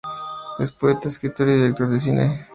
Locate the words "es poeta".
0.57-1.07